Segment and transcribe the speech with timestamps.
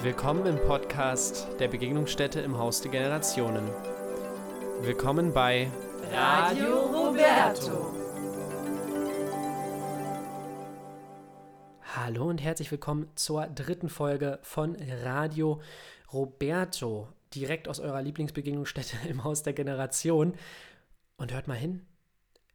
[0.00, 3.68] Willkommen im Podcast der Begegnungsstätte im Haus der Generationen.
[4.82, 5.68] Willkommen bei
[6.12, 7.92] Radio Roberto.
[11.96, 15.60] Hallo und herzlich willkommen zur dritten Folge von Radio
[16.12, 20.34] Roberto, direkt aus eurer Lieblingsbegegnungsstätte im Haus der Generation.
[21.16, 21.87] Und hört mal hin,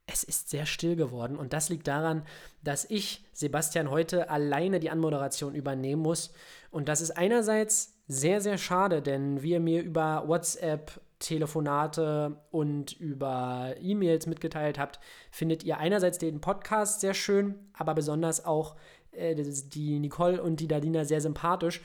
[0.05, 2.23] es ist sehr still geworden und das liegt daran,
[2.61, 6.33] dass ich, Sebastian, heute alleine die Anmoderation übernehmen muss.
[6.71, 12.91] Und das ist einerseits sehr, sehr schade, denn wie ihr mir über WhatsApp, Telefonate und
[12.99, 14.99] über E-Mails mitgeteilt habt,
[15.31, 18.75] findet ihr einerseits den Podcast sehr schön, aber besonders auch
[19.13, 21.81] äh, die Nicole und die Dalina sehr sympathisch.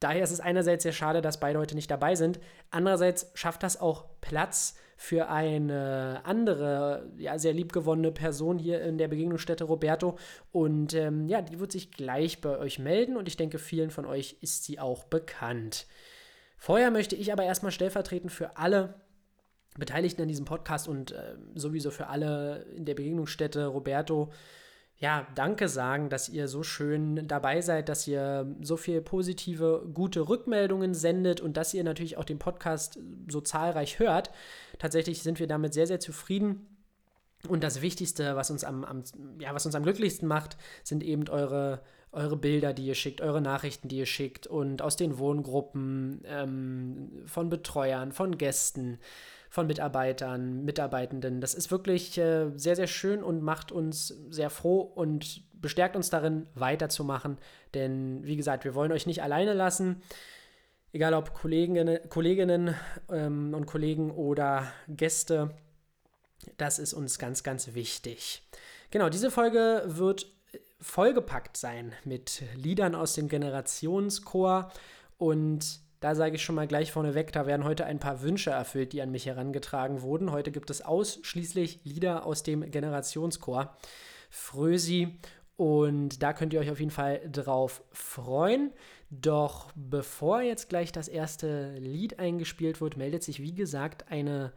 [0.00, 2.40] Daher ist es einerseits sehr schade, dass beide heute nicht dabei sind.
[2.70, 9.08] Andererseits schafft das auch Platz für eine andere, ja, sehr liebgewonnene Person hier in der
[9.08, 10.18] Begegnungsstätte Roberto.
[10.52, 14.06] Und ähm, ja, die wird sich gleich bei euch melden und ich denke, vielen von
[14.06, 15.86] euch ist sie auch bekannt.
[16.56, 18.94] Vorher möchte ich aber erstmal stellvertretend für alle
[19.78, 24.30] Beteiligten an diesem Podcast und äh, sowieso für alle in der Begegnungsstätte Roberto
[25.00, 30.28] ja, danke sagen, dass ihr so schön dabei seid, dass ihr so viel positive, gute
[30.28, 34.30] Rückmeldungen sendet und dass ihr natürlich auch den Podcast so zahlreich hört.
[34.78, 36.66] Tatsächlich sind wir damit sehr, sehr zufrieden.
[37.48, 39.02] Und das Wichtigste, was uns am, am,
[39.38, 41.80] ja, was uns am glücklichsten macht, sind eben eure,
[42.12, 47.22] eure Bilder, die ihr schickt, eure Nachrichten, die ihr schickt und aus den Wohngruppen, ähm,
[47.24, 48.98] von Betreuern, von Gästen
[49.50, 51.40] von Mitarbeitern, Mitarbeitenden.
[51.40, 56.08] Das ist wirklich äh, sehr, sehr schön und macht uns sehr froh und bestärkt uns
[56.08, 57.36] darin, weiterzumachen.
[57.74, 60.02] Denn wie gesagt, wir wollen euch nicht alleine lassen.
[60.92, 62.74] Egal ob Kolleginnen, Kolleginnen
[63.10, 65.50] ähm, und Kollegen oder Gäste,
[66.56, 68.42] das ist uns ganz, ganz wichtig.
[68.92, 70.26] Genau, diese Folge wird
[70.80, 74.72] vollgepackt sein mit Liedern aus dem Generationschor
[75.18, 78.92] und da sage ich schon mal gleich vorneweg, da werden heute ein paar Wünsche erfüllt,
[78.92, 80.32] die an mich herangetragen wurden.
[80.32, 83.76] Heute gibt es ausschließlich Lieder aus dem Generationschor
[84.30, 85.18] Frösi
[85.56, 88.72] und da könnt ihr euch auf jeden Fall drauf freuen.
[89.10, 94.54] Doch bevor jetzt gleich das erste Lied eingespielt wird, meldet sich wie gesagt eine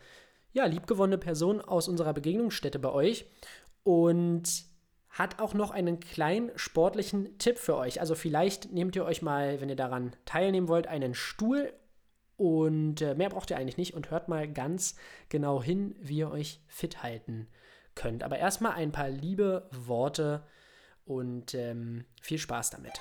[0.54, 3.26] ja, liebgewonnene Person aus unserer Begegnungsstätte bei euch
[3.84, 4.73] und
[5.14, 8.02] hat auch noch einen kleinen sportlichen Tipp für euch.
[8.02, 11.72] Also vielleicht nehmt ihr euch mal, wenn ihr daran teilnehmen wollt, einen Stuhl
[12.36, 14.96] und äh, mehr braucht ihr eigentlich nicht und hört mal ganz
[15.30, 17.48] genau hin, wie ihr euch fit halten
[17.94, 18.24] könnt.
[18.24, 20.44] Aber erstmal ein paar liebe Worte
[21.06, 23.00] und ähm, viel Spaß damit.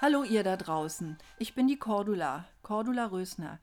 [0.00, 3.60] Hallo ihr da draußen, ich bin die Cordula, Cordula Rösner.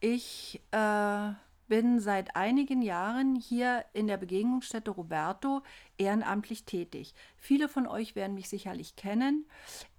[0.00, 1.30] Ich äh,
[1.70, 5.62] bin seit einigen Jahren hier in der Begegnungsstätte Roberto
[5.98, 7.14] ehrenamtlich tätig.
[7.36, 9.46] Viele von euch werden mich sicherlich kennen.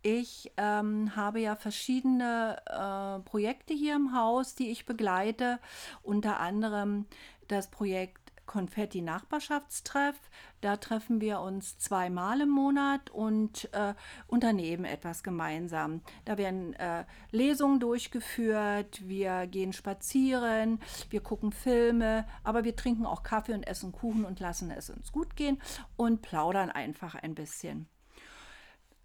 [0.02, 5.60] Ich ähm, habe ja verschiedene äh, Projekte hier im Haus, die ich begleite.
[6.04, 7.06] Unter anderem
[7.48, 8.21] das Projekt
[8.52, 10.18] Konfetti-Nachbarschaftstreff.
[10.60, 13.94] Da treffen wir uns zweimal im Monat und äh,
[14.28, 16.02] unternehmen etwas gemeinsam.
[16.26, 20.80] Da werden äh, Lesungen durchgeführt, wir gehen spazieren,
[21.10, 25.14] wir gucken Filme, aber wir trinken auch Kaffee und essen Kuchen und lassen es uns
[25.14, 25.62] gut gehen
[25.96, 27.88] und plaudern einfach ein bisschen.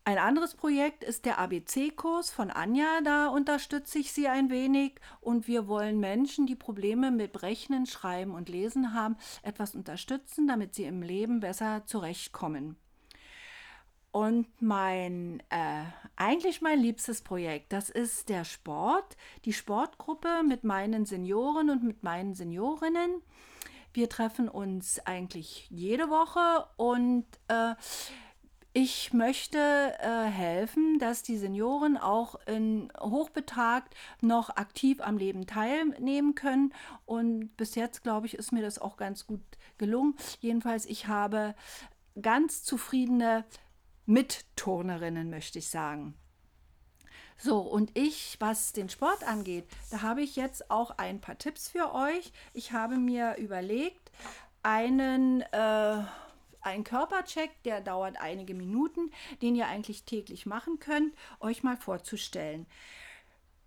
[0.09, 3.01] Ein anderes Projekt ist der ABC-Kurs von Anja.
[3.03, 8.31] Da unterstütze ich sie ein wenig und wir wollen Menschen, die Probleme mit Rechnen, Schreiben
[8.31, 12.77] und Lesen haben, etwas unterstützen, damit sie im Leben besser zurechtkommen.
[14.13, 15.83] Und mein, äh,
[16.15, 22.05] eigentlich mein liebstes Projekt, das ist der Sport, die Sportgruppe mit meinen Senioren und mit
[22.05, 23.23] meinen Seniorinnen.
[23.93, 27.75] Wir treffen uns eigentlich jede Woche und äh,
[28.79, 36.35] ich möchte äh, helfen, dass die Senioren auch in hochbetagt noch aktiv am Leben teilnehmen
[36.35, 36.75] können.
[37.07, 39.41] Und bis jetzt, glaube ich, ist mir das auch ganz gut
[39.79, 40.15] gelungen.
[40.41, 41.55] Jedenfalls, ich habe
[42.21, 43.47] ganz zufriedene
[44.05, 46.13] Mitturnerinnen, möchte ich sagen.
[47.39, 51.71] So, und ich, was den Sport angeht, da habe ich jetzt auch ein paar Tipps
[51.71, 52.31] für euch.
[52.53, 54.13] Ich habe mir überlegt,
[54.63, 55.41] einen...
[55.53, 56.03] Äh,
[56.67, 59.11] ein Körpercheck, der dauert einige Minuten,
[59.41, 62.67] den ihr eigentlich täglich machen könnt, euch mal vorzustellen.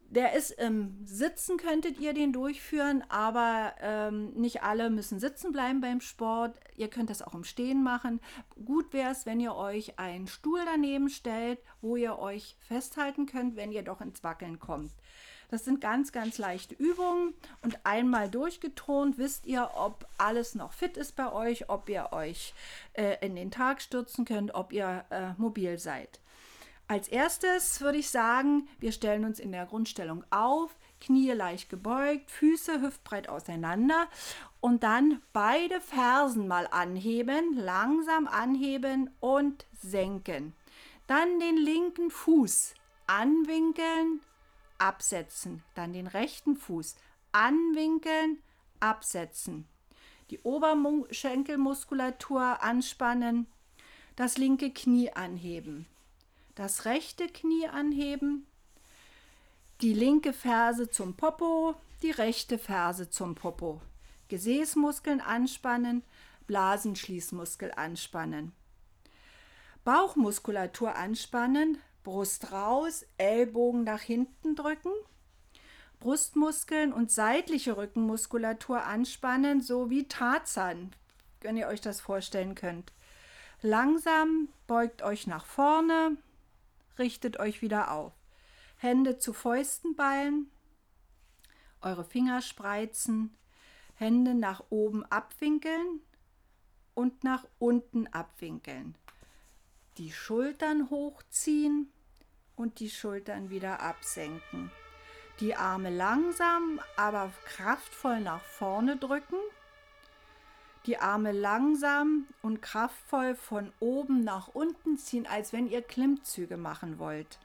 [0.09, 5.81] Der ist im Sitzen, könntet ihr den durchführen, aber ähm, nicht alle müssen sitzen bleiben
[5.81, 6.59] beim Sport.
[6.75, 8.19] Ihr könnt das auch im Stehen machen.
[8.65, 13.55] Gut wäre es, wenn ihr euch einen Stuhl daneben stellt, wo ihr euch festhalten könnt,
[13.55, 14.91] wenn ihr doch ins Wackeln kommt.
[15.49, 20.95] Das sind ganz, ganz leichte Übungen und einmal durchgetont wisst ihr, ob alles noch fit
[20.95, 22.53] ist bei euch, ob ihr euch
[22.93, 26.19] äh, in den Tag stürzen könnt, ob ihr äh, mobil seid.
[26.87, 32.29] Als erstes würde ich sagen, wir stellen uns in der Grundstellung auf, Knie leicht gebeugt,
[32.29, 34.07] Füße hüftbreit auseinander
[34.59, 40.53] und dann beide Fersen mal anheben, langsam anheben und senken.
[41.07, 42.73] Dann den linken Fuß
[43.07, 44.21] anwinkeln,
[44.79, 45.63] absetzen.
[45.75, 46.95] Dann den rechten Fuß
[47.31, 48.39] anwinkeln,
[48.79, 49.67] absetzen.
[50.29, 53.45] Die Oberschenkelmuskulatur anspannen,
[54.15, 55.85] das linke Knie anheben,
[56.55, 58.47] das rechte Knie anheben,
[59.81, 63.81] die linke Ferse zum Popo, die rechte Ferse zum Popo.
[64.27, 66.03] Gesäßmuskeln anspannen,
[66.47, 68.51] Blasenschließmuskel anspannen.
[69.83, 74.91] Bauchmuskulatur anspannen, Brust raus, Ellbogen nach hinten drücken,
[75.99, 80.91] Brustmuskeln und seitliche Rückenmuskulatur anspannen, so wie Tarzan,
[81.41, 82.93] wenn ihr euch das vorstellen könnt.
[83.61, 86.15] Langsam beugt euch nach vorne,
[86.97, 88.13] richtet euch wieder auf.
[88.77, 90.49] Hände zu Fäusten ballen,
[91.81, 93.35] eure Finger spreizen,
[93.95, 95.99] Hände nach oben abwinkeln
[96.93, 98.95] und nach unten abwinkeln.
[99.97, 101.91] Die Schultern hochziehen
[102.55, 104.71] und die Schultern wieder absenken.
[105.39, 109.37] Die Arme langsam, aber kraftvoll nach vorne drücken.
[110.85, 116.99] Die Arme langsam und kraftvoll von oben nach unten ziehen, als wenn ihr Klimmzüge machen
[116.99, 117.39] wollt.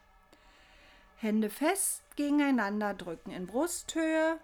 [1.16, 4.38] Hände fest gegeneinander drücken in Brusthöhe.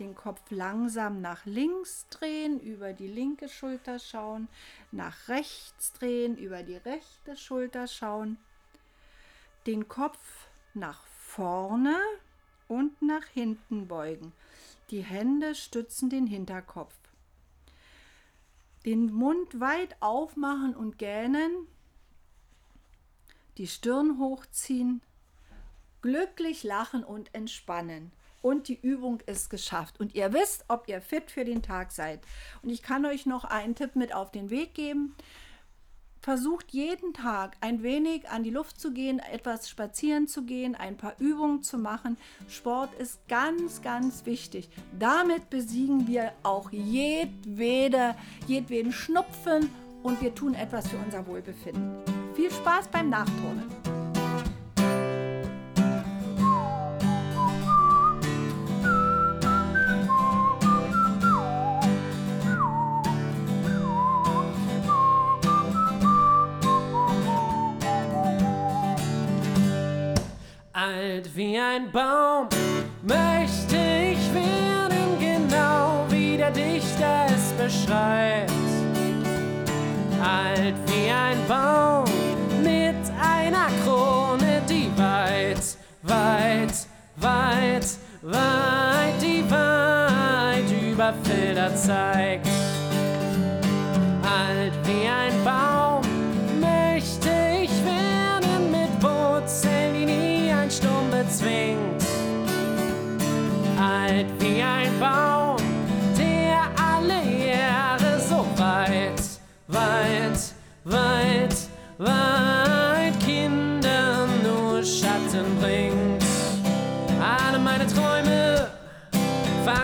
[0.00, 4.48] Den Kopf langsam nach links drehen, über die linke Schulter schauen,
[4.92, 8.38] nach rechts drehen, über die rechte Schulter schauen.
[9.66, 11.98] Den Kopf nach vorne
[12.66, 14.32] und nach hinten beugen.
[14.88, 16.96] Die Hände stützen den Hinterkopf.
[18.86, 21.66] Den Mund weit aufmachen und gähnen,
[23.58, 25.02] die Stirn hochziehen,
[26.00, 28.12] glücklich lachen und entspannen.
[28.42, 30.00] Und die Übung ist geschafft.
[30.00, 32.20] Und ihr wisst, ob ihr fit für den Tag seid.
[32.62, 35.14] Und ich kann euch noch einen Tipp mit auf den Weg geben.
[36.22, 40.98] Versucht jeden Tag ein wenig an die Luft zu gehen, etwas spazieren zu gehen, ein
[40.98, 42.18] paar Übungen zu machen.
[42.46, 44.68] Sport ist ganz, ganz wichtig.
[44.98, 48.14] Damit besiegen wir auch jedwede,
[48.46, 49.70] jedweden Schnupfen
[50.02, 51.96] und wir tun etwas für unser Wohlbefinden.
[52.34, 53.99] Viel Spaß beim Nachturnen!
[71.60, 72.48] Ein Baum
[73.02, 78.50] möchte ich werden, genau wie der Dichter es beschreibt.
[80.22, 82.04] Alt wie ein Baum
[82.62, 86.86] mit einer Krone, die weit, weit,
[87.16, 87.86] weit,
[88.22, 92.59] weit, die weit über Felder zeigt.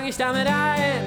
[0.08, 1.05] Ich damit ein.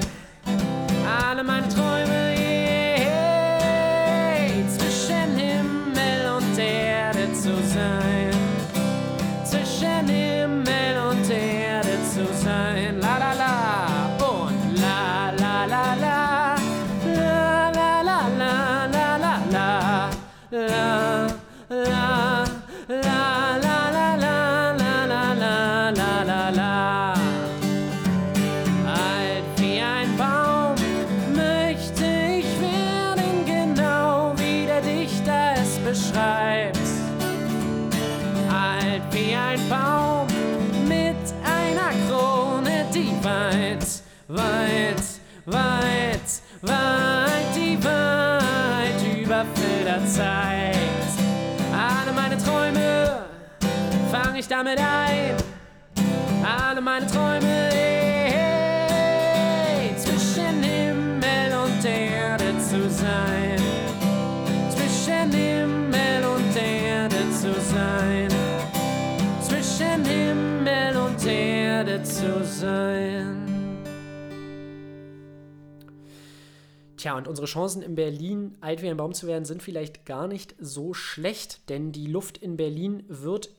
[77.00, 80.28] Tja, und unsere Chancen in Berlin, alt wie ein Baum zu werden, sind vielleicht gar
[80.28, 83.50] nicht so schlecht, denn die Luft in Berlin wird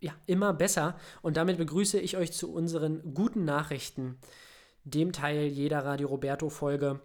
[0.00, 0.96] ja immer besser.
[1.22, 4.18] Und damit begrüße ich euch zu unseren guten Nachrichten,
[4.84, 7.00] dem Teil jeder Radio Roberto-Folge,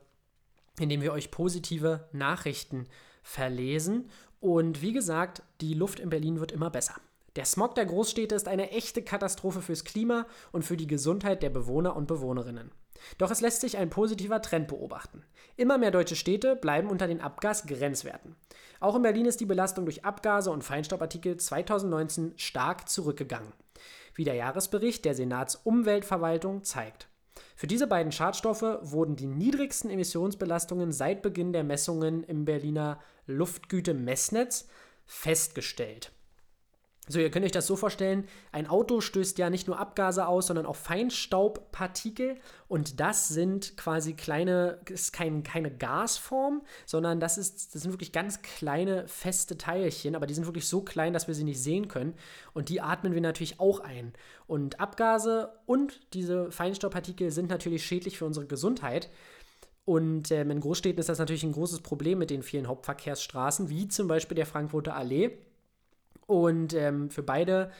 [0.80, 2.88] in dem wir euch positive Nachrichten
[3.22, 4.10] verlesen.
[4.40, 6.96] Und wie gesagt, die Luft in Berlin wird immer besser.
[7.36, 11.50] Der Smog der Großstädte ist eine echte Katastrophe fürs Klima und für die Gesundheit der
[11.50, 12.72] Bewohner und Bewohnerinnen.
[13.18, 15.24] Doch es lässt sich ein positiver Trend beobachten.
[15.58, 18.36] Immer mehr deutsche Städte bleiben unter den Abgasgrenzwerten.
[18.80, 23.54] Auch in Berlin ist die Belastung durch Abgase und Feinstaubartikel 2019 stark zurückgegangen,
[24.14, 27.08] wie der Jahresbericht der Senatsumweltverwaltung zeigt.
[27.56, 34.68] Für diese beiden Schadstoffe wurden die niedrigsten Emissionsbelastungen seit Beginn der Messungen im Berliner Luftgüte-Messnetz
[35.06, 36.12] festgestellt.
[37.08, 40.48] So, ihr könnt euch das so vorstellen, ein Auto stößt ja nicht nur Abgase aus,
[40.48, 47.76] sondern auch Feinstaubpartikel und das sind quasi kleine, ist kein, keine Gasform, sondern das, ist,
[47.76, 51.36] das sind wirklich ganz kleine feste Teilchen, aber die sind wirklich so klein, dass wir
[51.36, 52.16] sie nicht sehen können
[52.54, 54.14] und die atmen wir natürlich auch ein.
[54.48, 59.10] Und Abgase und diese Feinstaubpartikel sind natürlich schädlich für unsere Gesundheit.
[59.86, 63.88] Und ähm, in Großstädten ist das natürlich ein großes Problem mit den vielen Hauptverkehrsstraßen, wie
[63.88, 65.38] zum Beispiel der Frankfurter Allee
[66.28, 67.72] und ähm, für beide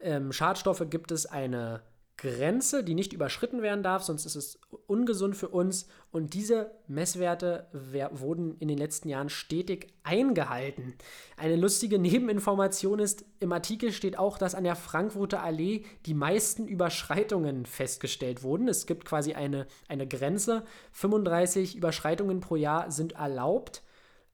[0.00, 1.82] ähm, Schadstoffe gibt es eine
[2.20, 5.88] Grenze, die nicht überschritten werden darf, sonst ist es ungesund für uns.
[6.10, 7.66] Und diese Messwerte
[8.12, 10.94] wurden in den letzten Jahren stetig eingehalten.
[11.38, 16.68] Eine lustige Nebeninformation ist, im Artikel steht auch, dass an der Frankfurter Allee die meisten
[16.68, 18.68] Überschreitungen festgestellt wurden.
[18.68, 20.64] Es gibt quasi eine, eine Grenze.
[20.92, 23.82] 35 Überschreitungen pro Jahr sind erlaubt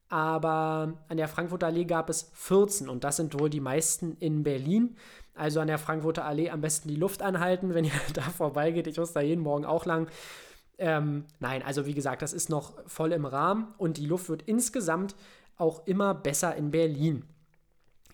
[0.09, 4.43] aber an der Frankfurter Allee gab es 14 und das sind wohl die meisten in
[4.43, 4.95] Berlin.
[5.33, 8.87] Also an der Frankfurter Allee am besten die Luft anhalten, wenn ihr da vorbeigeht.
[8.87, 10.09] Ich muss da jeden Morgen auch lang.
[10.77, 14.43] Ähm, nein, also wie gesagt, das ist noch voll im Rahmen und die Luft wird
[14.43, 15.15] insgesamt
[15.57, 17.25] auch immer besser in Berlin.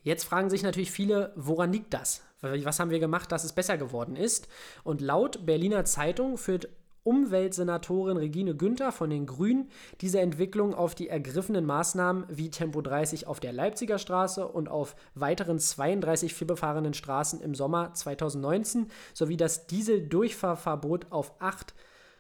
[0.02, 2.24] Jetzt fragen sich natürlich viele, woran liegt das?
[2.42, 4.50] Was haben wir gemacht, dass es besser geworden ist?
[4.84, 6.68] Und laut Berliner Zeitung führt
[7.04, 9.70] Umweltsenatorin Regine Günther von den Grünen
[10.02, 14.96] diese Entwicklung auf die ergriffenen Maßnahmen wie Tempo 30 auf der Leipziger Straße und auf
[15.16, 21.74] weiteren 32 vielbefahrenen Straßen im Sommer 2019 sowie das Dieseldurchfahrverbot auf acht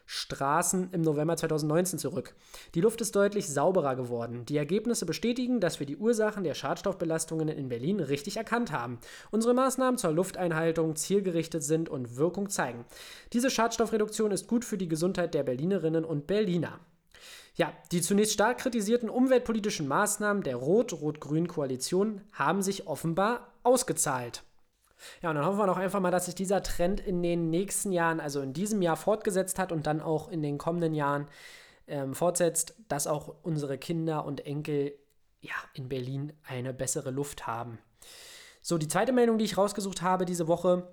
[0.05, 2.35] Straßen im November 2019 zurück.
[2.75, 4.45] Die Luft ist deutlich sauberer geworden.
[4.45, 8.99] Die Ergebnisse bestätigen, dass wir die Ursachen der Schadstoffbelastungen in Berlin richtig erkannt haben.
[9.31, 12.85] Unsere Maßnahmen zur Lufteinhaltung zielgerichtet sind und Wirkung zeigen.
[13.31, 16.79] Diese Schadstoffreduktion ist gut für die Gesundheit der Berlinerinnen und Berliner.
[17.55, 24.43] Ja, die zunächst stark kritisierten umweltpolitischen Maßnahmen der Rot-Rot-Grün Koalition haben sich offenbar ausgezahlt.
[25.21, 27.91] Ja, und dann hoffen wir doch einfach mal, dass sich dieser Trend in den nächsten
[27.91, 31.27] Jahren, also in diesem Jahr fortgesetzt hat und dann auch in den kommenden Jahren
[31.87, 34.93] ähm, fortsetzt, dass auch unsere Kinder und Enkel
[35.41, 37.79] ja, in Berlin eine bessere Luft haben.
[38.61, 40.87] So, die zweite Meldung, die ich rausgesucht habe diese Woche,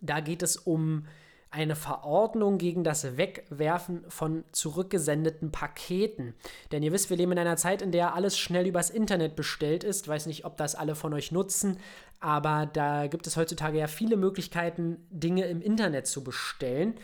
[0.00, 1.06] da geht es um
[1.50, 6.34] eine Verordnung gegen das Wegwerfen von zurückgesendeten Paketen.
[6.70, 9.82] Denn ihr wisst, wir leben in einer Zeit, in der alles schnell übers Internet bestellt
[9.82, 10.06] ist.
[10.06, 11.78] Weiß nicht, ob das alle von euch nutzen,
[12.26, 16.96] aber da gibt es heutzutage ja viele Möglichkeiten, Dinge im Internet zu bestellen,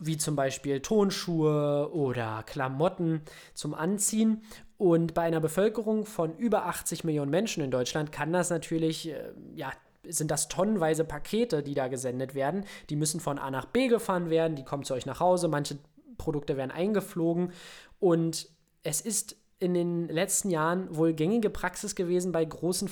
[0.00, 3.22] wie zum Beispiel Tonschuhe oder Klamotten
[3.54, 4.42] zum Anziehen.
[4.76, 9.30] Und bei einer Bevölkerung von über 80 Millionen Menschen in Deutschland kann das natürlich äh,
[9.54, 9.70] ja,
[10.08, 12.64] sind das tonnenweise Pakete, die da gesendet werden.
[12.90, 15.78] Die müssen von A nach B gefahren werden, die kommen zu euch nach Hause, manche
[16.18, 17.52] Produkte werden eingeflogen
[18.00, 18.48] und
[18.82, 22.88] es ist in den letzten Jahren wohl gängige Praxis gewesen bei großen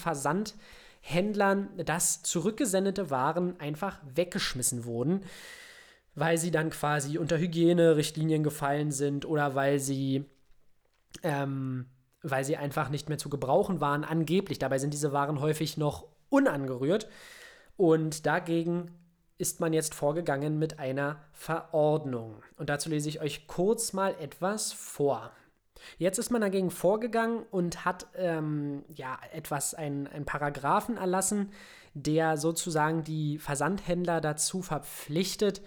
[1.03, 5.23] Versandhändlern, dass zurückgesendete Waren einfach weggeschmissen wurden,
[6.15, 10.25] weil sie dann quasi unter Hygienerichtlinien gefallen sind oder weil sie
[11.23, 11.87] ähm,
[12.23, 14.61] weil sie einfach nicht mehr zu gebrauchen waren, angeblich.
[14.61, 17.09] Dabei sind diese Waren häufig noch unangerührt.
[17.77, 18.93] Und dagegen
[19.39, 22.45] ist man jetzt vorgegangen mit einer Verordnung.
[22.57, 25.33] Und dazu lese ich euch kurz mal etwas vor.
[25.99, 31.51] Jetzt ist man dagegen vorgegangen und hat ähm, ja etwas, einen Paragraphen erlassen,
[31.95, 35.63] der sozusagen die Versandhändler dazu verpflichtet,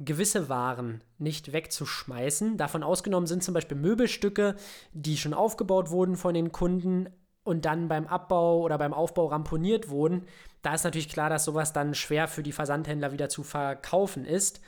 [0.00, 2.56] gewisse Waren nicht wegzuschmeißen.
[2.56, 4.56] Davon ausgenommen sind zum Beispiel Möbelstücke,
[4.92, 7.08] die schon aufgebaut wurden von den Kunden,
[7.48, 10.26] und dann beim Abbau oder beim Aufbau ramponiert wurden,
[10.60, 14.60] da ist natürlich klar, dass sowas dann schwer für die Versandhändler wieder zu verkaufen ist.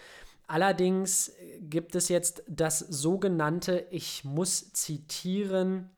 [0.50, 5.90] Allerdings gibt es jetzt das sogenannte, ich muss zitieren,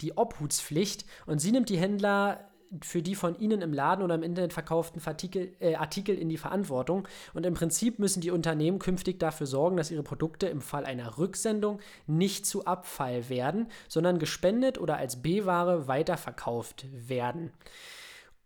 [0.00, 2.48] die Obhutspflicht und sie nimmt die Händler
[2.80, 6.38] für die von Ihnen im Laden oder im Internet verkauften Artikel, äh, Artikel in die
[6.38, 7.06] Verantwortung.
[7.34, 11.18] Und im Prinzip müssen die Unternehmen künftig dafür sorgen, dass ihre Produkte im Fall einer
[11.18, 17.52] Rücksendung nicht zu Abfall werden, sondern gespendet oder als B-Ware weiterverkauft werden.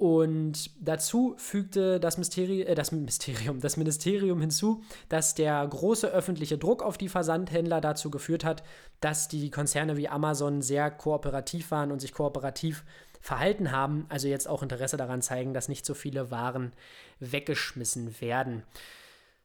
[0.03, 6.59] Und dazu fügte das, Mysteri äh, das Mysterium, das Ministerium hinzu, dass der große öffentliche
[6.59, 8.65] Druck auf die Versandhändler dazu geführt hat,
[8.99, 12.83] dass die Konzerne wie Amazon sehr kooperativ waren und sich kooperativ
[13.21, 16.73] verhalten haben, also jetzt auch Interesse daran zeigen, dass nicht so viele Waren
[17.21, 18.65] weggeschmissen werden.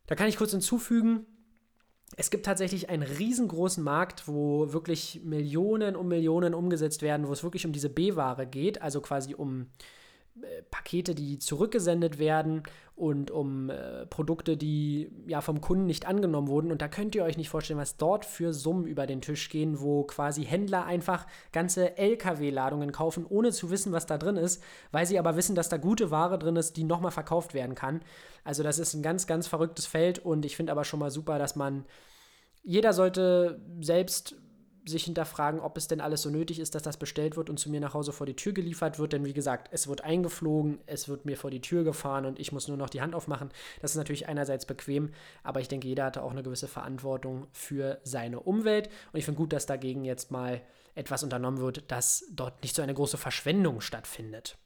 [0.07, 1.27] Da kann ich kurz hinzufügen,
[2.15, 7.43] es gibt tatsächlich einen riesengroßen Markt, wo wirklich Millionen um Millionen umgesetzt werden, wo es
[7.43, 9.65] wirklich um diese B-Ware geht, also quasi um äh,
[10.71, 12.63] Pakete, die zurückgesendet werden
[12.95, 16.71] und um äh, Produkte, die ja vom Kunden nicht angenommen wurden.
[16.71, 19.79] Und da könnt ihr euch nicht vorstellen, was dort für Summen über den Tisch gehen,
[19.79, 25.05] wo quasi Händler einfach ganze LKW-Ladungen kaufen, ohne zu wissen, was da drin ist, weil
[25.05, 28.01] sie aber wissen, dass da gute Ware drin ist, die nochmal verkauft werden kann.
[28.43, 31.37] Also das ist ein ganz, ganz verrücktes Feld und ich finde aber schon mal super,
[31.37, 31.85] dass man,
[32.63, 34.35] jeder sollte selbst
[34.87, 37.69] sich hinterfragen, ob es denn alles so nötig ist, dass das bestellt wird und zu
[37.69, 39.13] mir nach Hause vor die Tür geliefert wird.
[39.13, 42.51] Denn wie gesagt, es wird eingeflogen, es wird mir vor die Tür gefahren und ich
[42.51, 43.49] muss nur noch die Hand aufmachen.
[43.81, 45.11] Das ist natürlich einerseits bequem,
[45.43, 48.89] aber ich denke, jeder hatte auch eine gewisse Verantwortung für seine Umwelt.
[49.11, 50.61] Und ich finde gut, dass dagegen jetzt mal
[50.95, 54.57] etwas unternommen wird, dass dort nicht so eine große Verschwendung stattfindet.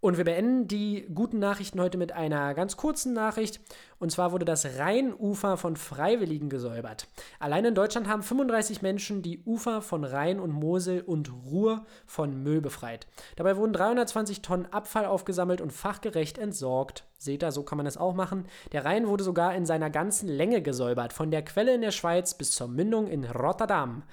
[0.00, 3.60] Und wir beenden die guten Nachrichten heute mit einer ganz kurzen Nachricht.
[3.98, 7.06] Und zwar wurde das Rheinufer von Freiwilligen gesäubert.
[7.38, 12.42] Allein in Deutschland haben 35 Menschen die Ufer von Rhein und Mosel und Ruhr von
[12.42, 13.06] Müll befreit.
[13.36, 17.04] Dabei wurden 320 Tonnen Abfall aufgesammelt und fachgerecht entsorgt.
[17.18, 18.46] Seht ihr, so kann man es auch machen.
[18.72, 22.32] Der Rhein wurde sogar in seiner ganzen Länge gesäubert, von der Quelle in der Schweiz
[22.32, 24.04] bis zur Mündung in Rotterdam.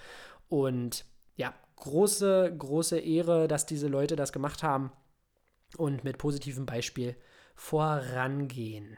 [0.50, 1.06] Und
[1.38, 4.92] ja, große, große Ehre, dass diese Leute das gemacht haben
[5.76, 7.16] und mit positivem Beispiel
[7.56, 8.98] vorangehen.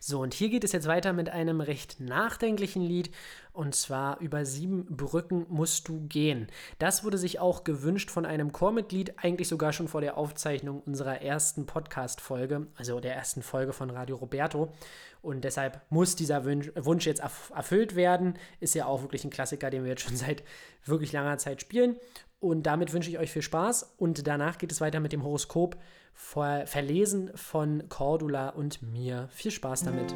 [0.00, 3.10] So, und hier geht es jetzt weiter mit einem recht nachdenklichen Lied
[3.52, 6.48] und zwar über sieben Brücken musst du gehen.
[6.78, 11.22] Das wurde sich auch gewünscht von einem Chormitglied, eigentlich sogar schon vor der Aufzeichnung unserer
[11.22, 14.72] ersten Podcast-Folge, also der ersten Folge von Radio Roberto.
[15.22, 18.38] Und deshalb muss dieser Wunsch jetzt erfüllt werden.
[18.58, 20.42] Ist ja auch wirklich ein Klassiker, den wir jetzt schon seit
[20.84, 21.96] wirklich langer Zeit spielen.
[22.40, 23.94] Und damit wünsche ich euch viel Spaß.
[23.98, 25.76] Und danach geht es weiter mit dem Horoskop
[26.14, 29.28] ver verlesen von Cordula und mir.
[29.30, 30.14] Viel Spaß damit.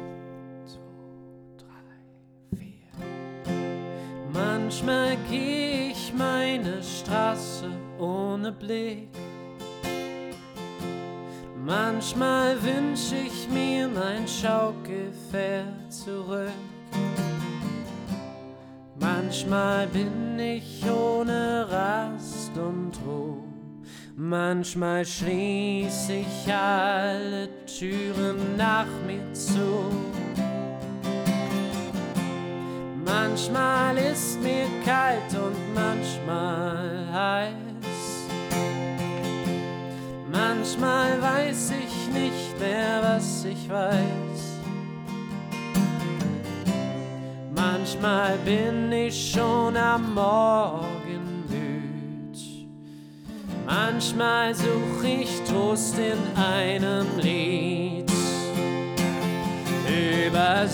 [4.33, 9.07] Manchmal gehe ich meine Straße ohne Blick.
[11.63, 16.51] Manchmal wünsche ich mir mein Schaukelpferd zurück.
[18.99, 23.43] Manchmal bin ich ohne Rast und Ruhe.
[24.15, 29.91] Manchmal schließe ich alle Türen nach mir zu.
[33.03, 37.53] Manchmal ist mir kalt und manchmal heiß.
[40.31, 44.24] Manchmal weiß ich nicht mehr, was ich weiß.
[47.71, 52.37] Manchmal bin ich schon am Morgen müd.
[53.65, 58.11] Manchmal such ich Trost in einem Lied.
[59.87, 60.67] Über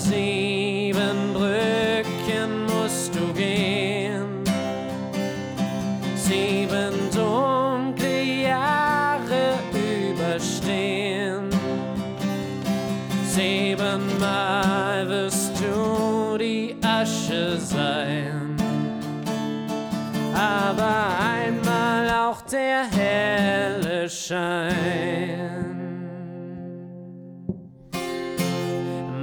[24.32, 26.08] Schein.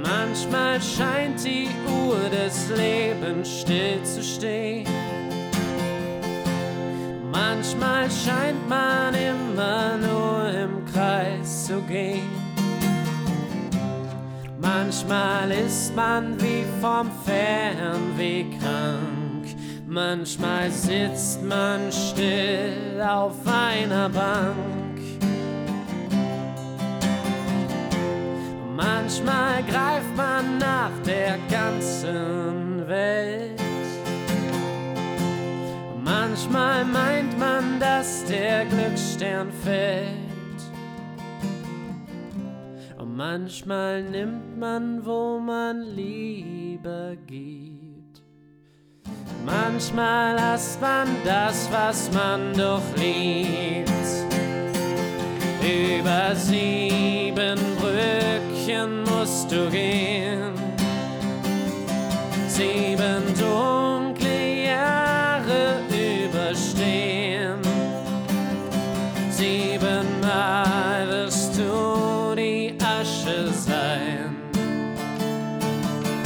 [0.04, 4.86] Manchmal scheint die Uhr des Lebens still zu stehen.
[7.32, 12.30] Manchmal scheint man immer nur im Kreis zu gehen.
[14.60, 19.56] Manchmal ist man wie vom Fernweh krank.
[19.88, 24.79] Manchmal sitzt man still auf einer Bank.
[28.82, 33.60] Manchmal greift man nach der ganzen Welt.
[36.02, 40.08] Manchmal meint man, dass der Glücksstern fällt.
[42.96, 48.22] Und manchmal nimmt man, wo man lieber gibt.
[49.44, 53.90] Manchmal hasst man das, was man doch liebt.
[55.62, 56.34] Über
[58.70, 60.54] Brückchen musst du gehen.
[62.48, 67.60] Sieben dunkle Jahre überstehen.
[69.30, 74.36] Siebenmal wirst du die Asche sein.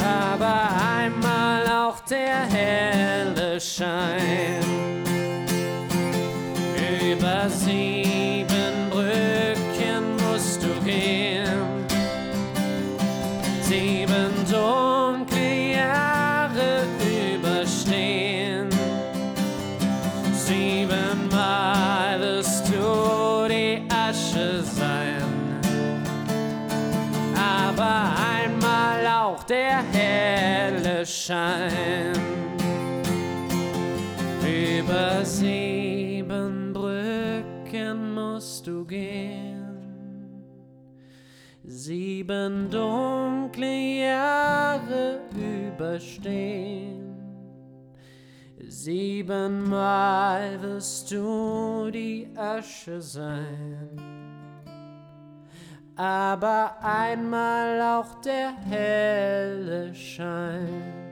[0.03, 4.63] Aber einmal auch der helle Schein.
[7.11, 8.04] Über sieben
[31.25, 32.13] Schein.
[34.45, 39.65] Über sieben Brücken musst du gehen.
[41.63, 47.17] Sieben dunkle Jahre überstehen.
[48.67, 53.89] Siebenmal wirst du die Asche sein.
[55.95, 61.04] Aber einmal auch der helle Schein.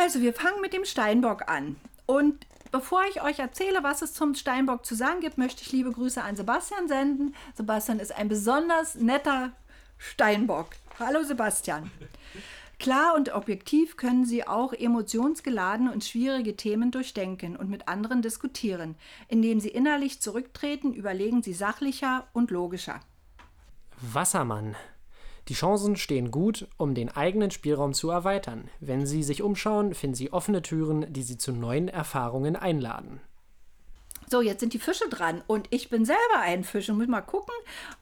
[0.00, 1.74] Also, wir fangen mit dem Steinbock an.
[2.06, 5.90] Und bevor ich euch erzähle, was es zum Steinbock zu sagen gibt, möchte ich liebe
[5.90, 7.34] Grüße an Sebastian senden.
[7.54, 9.52] Sebastian ist ein besonders netter
[9.98, 10.68] Steinbock.
[11.00, 11.90] Hallo Sebastian.
[12.78, 18.94] Klar und objektiv können Sie auch emotionsgeladene und schwierige Themen durchdenken und mit anderen diskutieren.
[19.26, 23.00] Indem Sie innerlich zurücktreten, überlegen Sie sachlicher und logischer.
[24.00, 24.76] Wassermann.
[25.48, 28.68] Die Chancen stehen gut, um den eigenen Spielraum zu erweitern.
[28.80, 33.20] Wenn Sie sich umschauen, finden Sie offene Türen, die Sie zu neuen Erfahrungen einladen.
[34.30, 37.22] So, jetzt sind die Fische dran und ich bin selber ein Fisch und muss mal
[37.22, 37.54] gucken,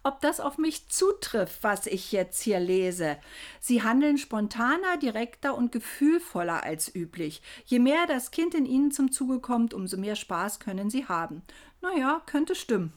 [0.02, 3.16] ob das auf mich zutrifft, was ich jetzt hier lese.
[3.60, 7.42] Sie handeln spontaner, direkter und gefühlvoller als üblich.
[7.64, 11.42] Je mehr das Kind in ihnen zum Zuge kommt, umso mehr Spaß können sie haben.
[11.80, 12.92] Naja, könnte stimmen.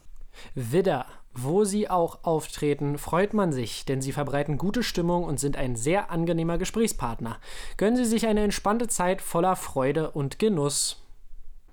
[0.55, 1.05] Widder.
[1.33, 5.75] Wo sie auch auftreten, freut man sich, denn sie verbreiten gute Stimmung und sind ein
[5.75, 7.37] sehr angenehmer Gesprächspartner.
[7.77, 11.03] Gönnen Sie sich eine entspannte Zeit voller Freude und Genuss.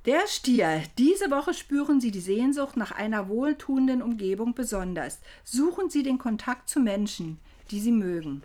[0.05, 0.83] Der Stier.
[0.99, 5.19] Diese Woche spüren Sie die Sehnsucht nach einer wohltuenden Umgebung besonders.
[5.43, 7.41] Suchen Sie den Kontakt zu Menschen,
[7.73, 8.43] die Sie mögen.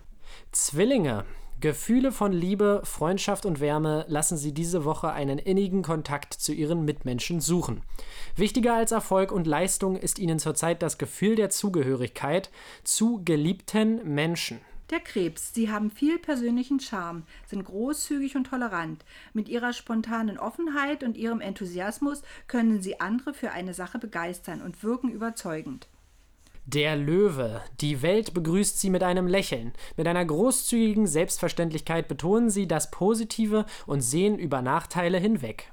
[0.51, 1.25] Zwillinge.
[1.61, 6.85] Gefühle von Liebe, Freundschaft und Wärme lassen sie diese Woche einen innigen Kontakt zu ihren
[6.85, 7.83] Mitmenschen suchen.
[8.35, 12.49] Wichtiger als Erfolg und Leistung ist ihnen zurzeit das Gefühl der Zugehörigkeit
[12.83, 14.59] zu geliebten Menschen.
[14.89, 15.53] Der Krebs.
[15.53, 19.05] Sie haben viel persönlichen Charme, sind großzügig und tolerant.
[19.33, 24.83] Mit ihrer spontanen Offenheit und ihrem Enthusiasmus können sie andere für eine Sache begeistern und
[24.83, 25.87] wirken überzeugend.
[26.65, 27.61] Der Löwe.
[27.81, 29.73] Die Welt begrüßt sie mit einem Lächeln.
[29.97, 35.71] Mit einer großzügigen Selbstverständlichkeit betonen sie das Positive und sehen über Nachteile hinweg.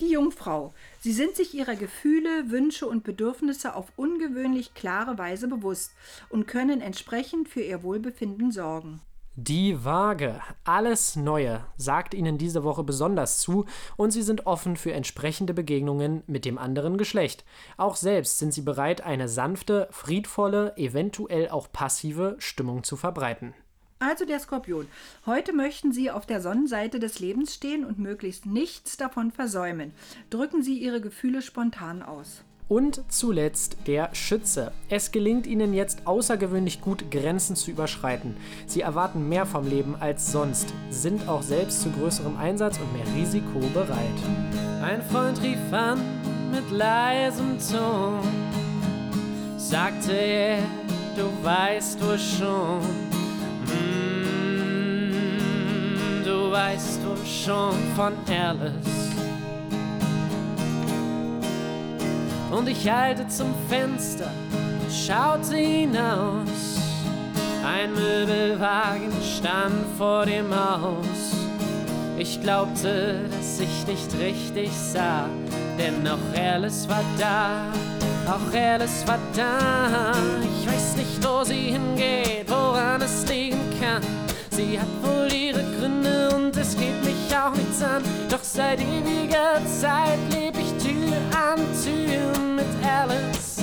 [0.00, 0.72] Die Jungfrau.
[1.00, 5.94] Sie sind sich ihrer Gefühle, Wünsche und Bedürfnisse auf ungewöhnlich klare Weise bewusst
[6.28, 9.00] und können entsprechend für ihr Wohlbefinden sorgen.
[9.36, 10.40] Die Waage.
[10.64, 13.64] Alles Neue sagt ihnen diese Woche besonders zu
[13.96, 17.44] und sie sind offen für entsprechende Begegnungen mit dem anderen Geschlecht.
[17.76, 23.54] Auch selbst sind sie bereit, eine sanfte, friedvolle, eventuell auch passive Stimmung zu verbreiten.
[24.00, 24.88] Also der Skorpion.
[25.26, 29.92] Heute möchten Sie auf der Sonnenseite des Lebens stehen und möglichst nichts davon versäumen.
[30.30, 32.42] Drücken Sie Ihre Gefühle spontan aus.
[32.70, 34.70] Und zuletzt der Schütze.
[34.88, 38.36] Es gelingt ihnen jetzt außergewöhnlich gut, Grenzen zu überschreiten.
[38.68, 43.12] Sie erwarten mehr vom Leben als sonst, sind auch selbst zu größerem Einsatz und mehr
[43.16, 43.98] Risiko bereit.
[44.84, 46.00] Ein Freund rief an
[46.52, 48.20] mit leisem Ton,
[49.56, 50.58] sagte er,
[51.16, 52.78] du weißt wohl schon,
[54.46, 59.09] mm, du weißt wohl schon von Alice.
[62.50, 64.30] Und ich eilte zum Fenster,
[64.90, 66.78] schaute hinaus.
[67.64, 71.34] Ein Möbelwagen stand vor dem Haus.
[72.18, 75.26] Ich glaubte, dass ich nicht richtig sah,
[75.78, 77.64] denn auch Alice war da,
[78.26, 80.12] auch Alice war da.
[80.42, 84.02] Ich weiß nicht, wo sie hingeht, woran es liegen kann.
[84.50, 88.02] Sie hat wohl ihre Gründe und es geht mich auch nichts an.
[88.28, 93.62] Doch seit ewiger Zeit leb ich Tür an Tür mit Alice.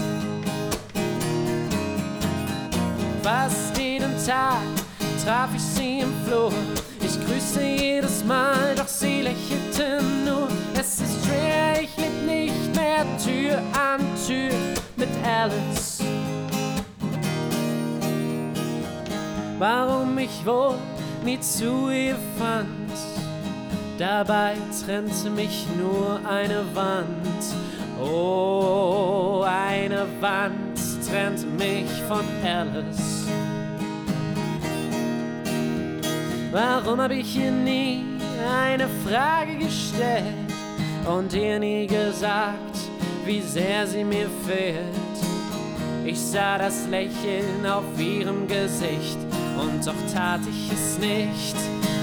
[3.21, 4.61] Fast jeden Tag
[5.25, 6.53] traf ich sie im Flur.
[7.01, 10.47] Ich grüßte jedes Mal, doch sie lächelte nur.
[10.73, 14.53] Es ist schwer, ich leb nicht mehr Tür an Tür
[14.95, 15.99] mit Alice.
[19.59, 20.75] Warum ich wohl
[21.25, 23.26] nie zu ihr fand,
[23.97, 24.55] dabei
[24.85, 27.43] trennte mich nur eine Wand.
[27.99, 30.79] Oh, eine Wand
[31.09, 33.25] trennt mich von Alice.
[36.51, 38.03] Warum hab ich ihr nie
[38.47, 40.23] eine Frage gestellt
[41.05, 42.77] und ihr nie gesagt,
[43.25, 45.17] wie sehr sie mir fehlt?
[46.05, 49.17] Ich sah das Lächeln auf ihrem Gesicht
[49.59, 51.55] und doch tat ich es nicht,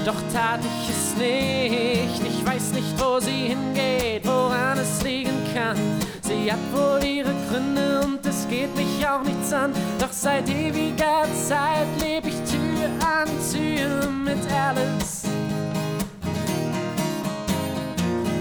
[0.05, 2.21] doch tat ich es nicht.
[2.23, 5.75] Ich weiß nicht, wo sie hingeht, woran es liegen kann.
[6.21, 9.73] Sie hat wohl ihre Gründe und es geht mich auch nichts an.
[9.99, 15.23] Doch seit ewiger Zeit lebe ich Tür an Tür mit Alice.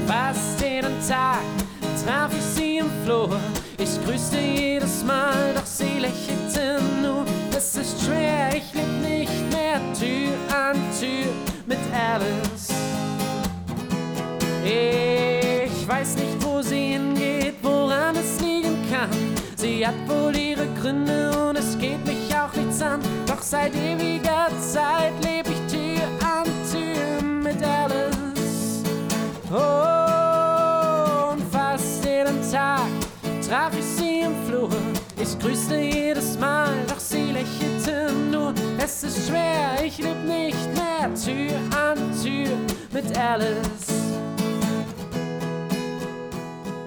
[0.06, 1.40] Fast jeden Tag
[2.04, 3.40] traf ich sie im Flur.
[3.78, 7.24] Ich grüßte jedes Mal, doch sie lächelte nur.
[7.56, 12.72] Es ist schwer, ich leb nicht mehr Tür an Tür mit Alice.
[14.64, 19.10] Ich weiß nicht, wo sie hingeht, woran es liegen kann.
[19.56, 23.00] Sie hat wohl ihre Gründe und es geht mich auch nichts an.
[23.26, 28.82] Doch seit ewiger Zeit leb ich Tür an Tür mit Alice.
[29.50, 32.88] Oh, und fast jeden Tag
[33.46, 34.93] traf ich sie im Flur.
[35.26, 38.52] Ich grüßte jedes Mal, doch sie lächelte nur.
[38.76, 42.50] Es ist schwer, ich leb nicht mehr Tür an Tür
[42.92, 44.20] mit Alice.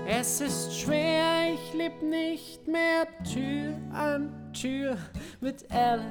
[0.08, 4.98] Es ist schwer, ich leb nicht mehr Tür an Tür
[5.42, 6.06] mit Alice.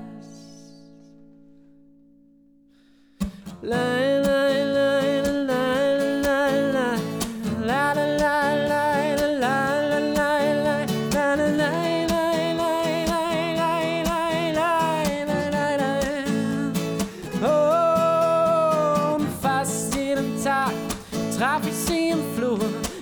[3.62, 3.76] La
[4.26, 5.62] la la la
[6.22, 6.96] la la
[7.64, 8.65] la la la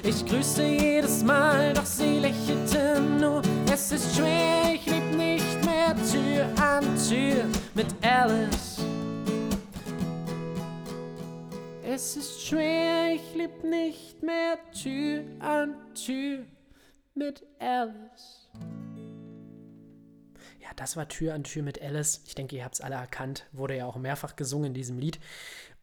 [0.06, 3.40] Ich grüßte jedes Mal, doch sie lächelte nur.
[3.72, 8.82] Es ist schwer, ich leb nicht mehr Tür an Tür mit Alice.
[11.82, 16.44] Es ist schwer, ich leb nicht mehr Tür an Tür
[17.14, 18.50] mit Alice.
[20.60, 22.20] Ja, das war Tür an Tür mit Alice.
[22.26, 23.46] Ich denke, ihr habt es alle erkannt.
[23.52, 25.18] Wurde ja auch mehrfach gesungen in diesem Lied.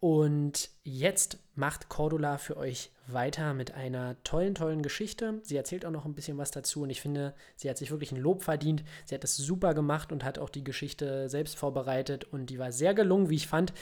[0.02, 5.40] Und jetzt macht Cordula für euch weiter mit einer tollen, tollen Geschichte.
[5.44, 8.12] Sie erzählt auch noch ein bisschen was dazu und ich finde, sie hat sich wirklich
[8.12, 8.84] ein Lob verdient.
[9.06, 12.72] Sie hat es super gemacht und hat auch die Geschichte selbst vorbereitet und die war
[12.72, 13.74] sehr gelungen, wie ich fand.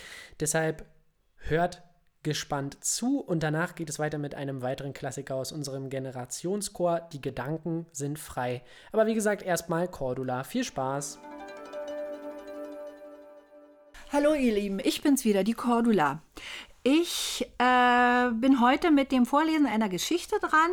[0.42, 0.84] Deshalb
[1.38, 1.84] hört
[2.22, 7.08] gespannt zu und danach geht es weiter mit einem weiteren Klassiker aus unserem Generationschor.
[7.14, 8.62] Die Gedanken sind frei.
[8.92, 10.44] Aber wie gesagt, erstmal Cordula.
[10.44, 11.18] Viel Spaß!
[14.12, 16.24] Hallo ihr Lieben, ich bin's wieder, die Cordula.
[16.82, 20.72] Ich äh, bin heute mit dem Vorlesen einer Geschichte dran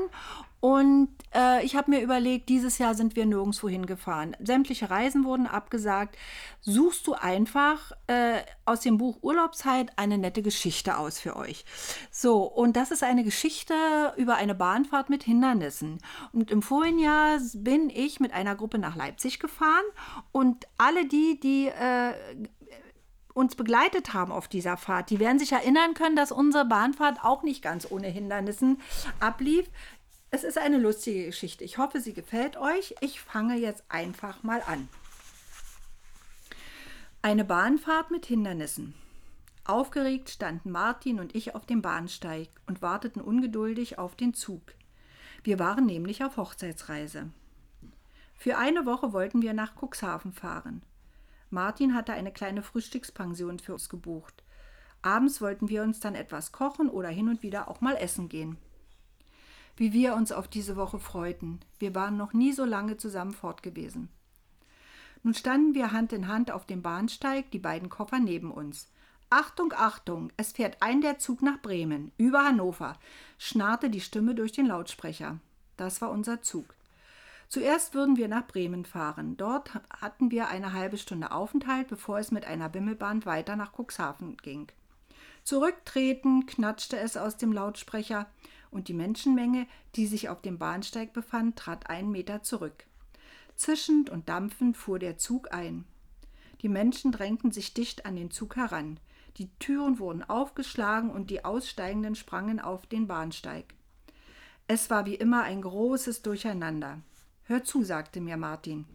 [0.61, 4.35] und äh, ich habe mir überlegt, dieses Jahr sind wir nirgendwo hingefahren.
[4.43, 6.17] Sämtliche Reisen wurden abgesagt.
[6.63, 11.67] Suchst du einfach äh, aus dem Buch Urlaubszeit eine nette Geschichte aus für euch.
[12.11, 13.75] So, und das ist eine Geschichte
[14.17, 15.99] über eine Bahnfahrt mit Hindernissen.
[16.33, 19.85] Und im vorigen Jahr bin ich mit einer Gruppe nach Leipzig gefahren
[20.33, 22.15] und alle die, die äh,
[23.37, 27.43] uns begleitet haben auf dieser Fahrt, die werden sich erinnern können, dass unsere Bahnfahrt auch
[27.43, 28.81] nicht ganz ohne Hindernissen
[29.21, 29.67] ablief.
[30.31, 31.63] Es ist eine lustige Geschichte.
[31.63, 32.95] Ich hoffe, sie gefällt euch.
[33.03, 34.89] Ich fange jetzt einfach mal an.
[37.21, 38.95] Eine Bahnfahrt mit Hindernissen.
[39.67, 44.63] Aufgeregt standen Martin und ich auf dem Bahnsteig und warteten ungeduldig auf den Zug.
[45.43, 47.29] Wir waren nämlich auf Hochzeitsreise.
[48.35, 50.83] Für eine Woche wollten wir nach Cuxhaven fahren.
[51.51, 54.43] Martin hatte eine kleine Frühstückspension für uns gebucht.
[55.03, 58.57] Abends wollten wir uns dann etwas kochen oder hin und wieder auch mal essen gehen.
[59.77, 61.61] Wie wir uns auf diese Woche freuten.
[61.79, 64.09] Wir waren noch nie so lange zusammen fort gewesen.
[65.23, 68.89] Nun standen wir Hand in Hand auf dem Bahnsteig, die beiden Koffer neben uns.
[69.29, 72.97] Achtung, Achtung, es fährt ein der Zug nach Bremen, über Hannover,
[73.39, 75.39] schnarrte die Stimme durch den Lautsprecher.
[75.77, 76.75] Das war unser Zug.
[77.49, 79.37] Zuerst würden wir nach Bremen fahren.
[79.37, 84.37] Dort hatten wir eine halbe Stunde Aufenthalt, bevor es mit einer Bimmelbahn weiter nach Cuxhaven
[84.39, 84.67] ging.
[85.45, 88.27] Zurücktreten knatschte es aus dem Lautsprecher
[88.73, 92.85] und die Menschenmenge, die sich auf dem Bahnsteig befand, trat einen Meter zurück.
[93.55, 95.85] Zischend und dampfend fuhr der Zug ein.
[96.63, 98.99] Die Menschen drängten sich dicht an den Zug heran.
[99.37, 103.67] Die Türen wurden aufgeschlagen und die Aussteigenden sprangen auf den Bahnsteig.
[104.67, 106.99] Es war wie immer ein großes Durcheinander.
[107.49, 108.87] Hör zu, sagte mir Martin.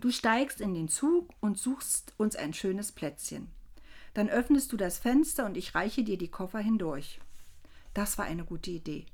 [0.00, 3.48] Du steigst in den Zug und suchst uns ein schönes Plätzchen.
[4.12, 7.20] Dann öffnest du das Fenster und ich reiche dir die Koffer hindurch.
[7.94, 9.06] Das war eine gute Idee.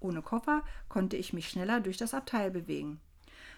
[0.00, 2.98] Ohne Koffer konnte ich mich schneller durch das Abteil bewegen.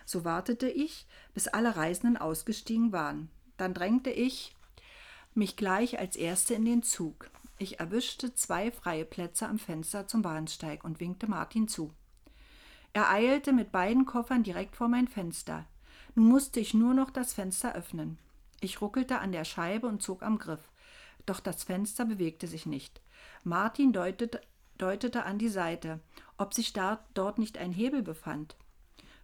[0.04, 3.30] So wartete ich, bis alle Reisenden ausgestiegen waren.
[3.56, 4.56] Dann drängte ich
[5.32, 7.30] mich gleich als Erste in den Zug.
[7.58, 11.92] Ich erwischte zwei freie Plätze am Fenster zum Bahnsteig und winkte Martin zu.
[12.92, 15.66] Er eilte mit beiden Koffern direkt vor mein Fenster.
[16.14, 18.18] Nun musste ich nur noch das Fenster öffnen.
[18.60, 20.68] Ich ruckelte an der Scheibe und zog am Griff.
[21.26, 23.00] Doch das Fenster bewegte sich nicht.
[23.44, 24.40] Martin deutete,
[24.78, 26.00] deutete an die Seite,
[26.38, 28.56] ob sich da, dort nicht ein Hebel befand.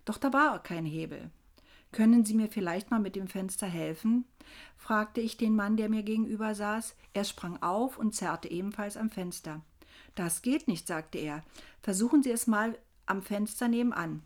[0.05, 1.31] Doch da war kein Hebel.
[1.92, 4.24] Können Sie mir vielleicht mal mit dem Fenster helfen?
[4.77, 6.96] fragte ich den Mann, der mir gegenüber saß.
[7.12, 9.62] Er sprang auf und zerrte ebenfalls am Fenster.
[10.14, 11.42] Das geht nicht, sagte er.
[11.83, 14.23] Versuchen Sie es mal am Fenster nebenan.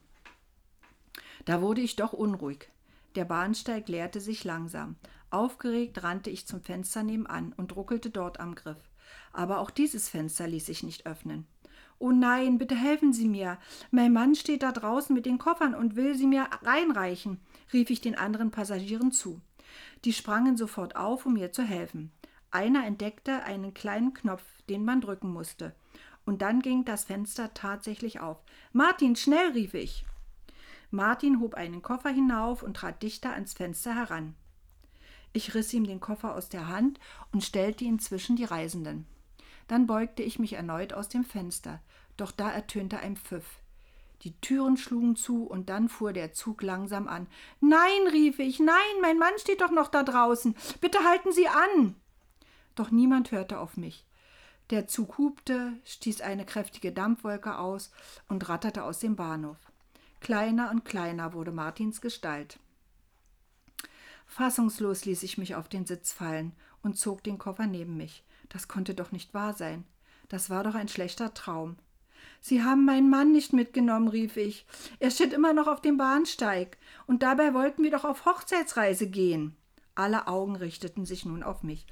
[1.45, 2.69] Da wurde ich doch unruhig.
[3.15, 4.97] Der Bahnsteig leerte sich langsam.
[5.31, 8.79] Aufgeregt rannte ich zum Fenster nebenan und ruckelte dort am Griff.
[9.33, 11.47] Aber auch dieses Fenster ließ sich nicht öffnen.
[11.99, 13.59] Oh nein, bitte helfen Sie mir.
[13.91, 17.41] Mein Mann steht da draußen mit den Koffern und will sie mir reinreichen,
[17.73, 19.41] rief ich den anderen Passagieren zu.
[20.05, 22.13] Die sprangen sofort auf, um mir zu helfen.
[22.51, 25.75] Einer entdeckte einen kleinen Knopf, den man drücken musste.
[26.29, 28.37] Und dann ging das Fenster tatsächlich auf.
[28.75, 30.05] Martin, schnell, rief ich.
[30.91, 34.35] Martin hob einen Koffer hinauf und trat dichter ans Fenster heran.
[35.33, 37.01] Ich riss ihm den Koffer aus der Hand
[37.33, 39.07] und stellte ihn zwischen die Reisenden.
[39.69, 41.81] Dann beugte ich mich erneut aus dem Fenster,
[42.19, 43.63] doch da ertönte ein Pfiff.
[44.21, 47.27] Die Türen schlugen zu und dann fuhr der Zug langsam an.
[47.61, 50.55] Nein, rief ich, nein, mein Mann steht doch noch da draußen.
[50.83, 51.97] Bitte halten Sie an.
[52.75, 54.05] Doch niemand hörte auf mich.
[54.71, 57.91] Der Zug hubte, stieß eine kräftige Dampfwolke aus
[58.29, 59.57] und ratterte aus dem Bahnhof.
[60.21, 62.59] Kleiner und kleiner wurde Martins Gestalt.
[64.27, 66.53] Fassungslos ließ ich mich auf den Sitz fallen
[66.83, 68.25] und zog den Koffer neben mich.
[68.51, 69.85] Das konnte doch nicht wahr sein.
[70.29, 71.77] Das war doch ein schlechter Traum.
[72.41, 74.67] Sie haben meinen Mann nicht mitgenommen, rief ich.
[75.01, 76.77] Er steht immer noch auf dem Bahnsteig.
[77.07, 79.57] Und dabei wollten wir doch auf Hochzeitsreise gehen.
[79.95, 81.87] Alle Augen richteten sich nun auf mich.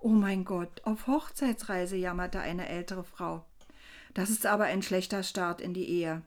[0.00, 3.44] Oh mein Gott, auf Hochzeitsreise, jammerte eine ältere Frau.
[4.14, 6.22] Das ist aber ein schlechter Start in die Ehe.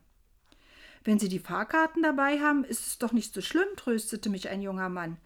[1.03, 4.61] Wenn Sie die Fahrkarten dabei haben, ist es doch nicht so schlimm, tröstete mich ein
[4.61, 5.17] junger Mann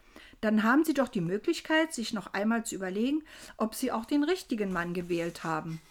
[0.42, 3.24] dann haben Sie doch die Möglichkeit, sich noch einmal zu überlegen,
[3.58, 5.82] ob Sie auch den richtigen Mann gewählt haben.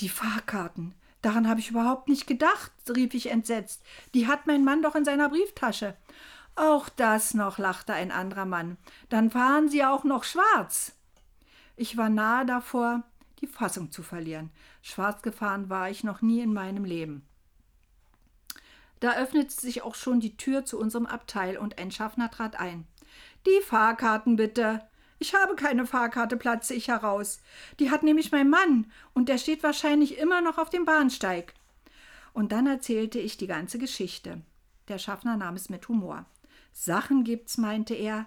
[0.00, 0.94] Die Fahrkarten.
[1.22, 3.82] Daran habe ich überhaupt nicht gedacht, rief ich entsetzt.
[4.14, 5.96] Die hat mein Mann doch in seiner Brieftasche.
[6.58, 8.78] Auch das noch, lachte ein anderer Mann.
[9.10, 10.92] Dann fahren Sie auch noch schwarz.
[11.76, 13.04] Ich war nahe davor,
[13.40, 14.50] die Fassung zu verlieren.
[14.82, 17.24] Schwarz gefahren war ich noch nie in meinem Leben.
[18.98, 22.88] Da öffnete sich auch schon die Tür zu unserem Abteil und ein Schaffner trat ein.
[23.46, 24.82] Die Fahrkarten bitte.
[25.20, 27.40] Ich habe keine Fahrkarte, platze ich heraus.
[27.78, 31.54] Die hat nämlich mein Mann und der steht wahrscheinlich immer noch auf dem Bahnsteig.
[32.32, 34.42] Und dann erzählte ich die ganze Geschichte.
[34.88, 36.26] Der Schaffner nahm es mit Humor.
[36.78, 38.26] Sachen gibt's, meinte er.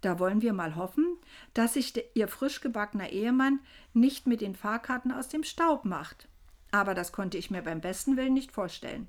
[0.00, 1.18] Da wollen wir mal hoffen,
[1.52, 3.60] dass sich ihr frisch gebackener Ehemann
[3.92, 6.26] nicht mit den Fahrkarten aus dem Staub macht.
[6.70, 9.08] Aber das konnte ich mir beim besten Willen nicht vorstellen.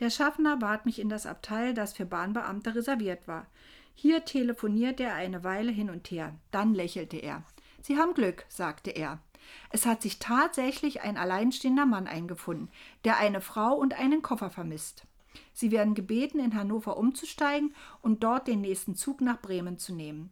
[0.00, 3.46] Der Schaffner bat mich in das Abteil, das für Bahnbeamte reserviert war.
[3.94, 6.34] Hier telefonierte er eine Weile hin und her.
[6.50, 7.44] Dann lächelte er.
[7.80, 9.20] Sie haben Glück, sagte er.
[9.70, 12.70] Es hat sich tatsächlich ein alleinstehender Mann eingefunden,
[13.04, 15.07] der eine Frau und einen Koffer vermisst.
[15.52, 20.30] Sie werden gebeten, in Hannover umzusteigen und dort den nächsten Zug nach Bremen zu nehmen.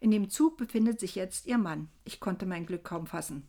[0.00, 1.88] In dem Zug befindet sich jetzt Ihr Mann.
[2.04, 3.48] Ich konnte mein Glück kaum fassen.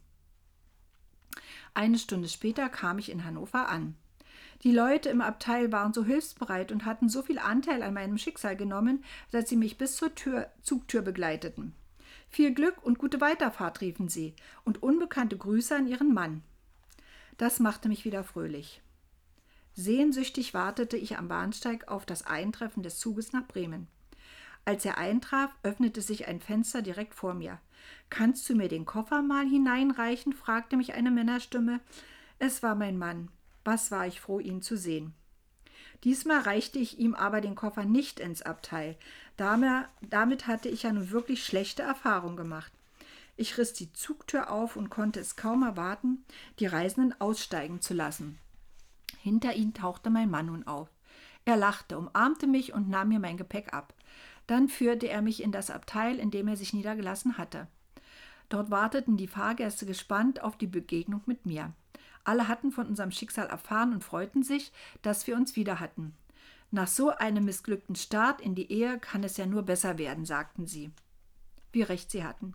[1.73, 3.95] Eine Stunde später kam ich in Hannover an.
[4.63, 8.57] Die Leute im Abteil waren so hilfsbereit und hatten so viel Anteil an meinem Schicksal
[8.57, 11.73] genommen, dass sie mich bis zur Tür, Zugtür begleiteten.
[12.29, 16.43] Viel Glück und gute Weiterfahrt, riefen sie, und unbekannte Grüße an ihren Mann.
[17.37, 18.81] Das machte mich wieder fröhlich.
[19.73, 23.87] Sehnsüchtig wartete ich am Bahnsteig auf das Eintreffen des Zuges nach Bremen.
[24.65, 27.59] Als er eintraf, öffnete sich ein Fenster direkt vor mir.
[28.09, 30.33] Kannst du mir den Koffer mal hineinreichen?
[30.33, 31.79] fragte mich eine Männerstimme.
[32.39, 33.29] Es war mein Mann.
[33.63, 35.13] Was war ich froh, ihn zu sehen.
[36.03, 38.95] Diesmal reichte ich ihm aber den Koffer nicht ins Abteil.
[39.37, 42.71] Damit hatte ich ja nun wirklich schlechte Erfahrungen gemacht.
[43.35, 46.25] Ich riss die Zugtür auf und konnte es kaum erwarten,
[46.59, 48.37] die Reisenden aussteigen zu lassen.
[49.21, 50.89] Hinter ihnen tauchte mein Mann nun auf.
[51.45, 53.93] Er lachte, umarmte mich und nahm mir mein Gepäck ab.
[54.47, 57.67] Dann führte er mich in das Abteil, in dem er sich niedergelassen hatte.
[58.47, 61.73] Dort warteten die Fahrgäste gespannt auf die Begegnung mit mir.
[62.23, 66.15] Alle hatten von unserem Schicksal erfahren und freuten sich, dass wir uns wieder hatten.
[66.71, 70.65] Nach so einem missglückten Start in die Ehe kann es ja nur besser werden, sagten
[70.65, 70.91] sie.
[71.71, 72.53] Wie recht sie hatten.